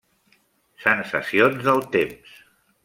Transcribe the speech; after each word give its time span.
Sensacions 0.85 1.63
del 1.69 1.87
temps. 1.99 2.39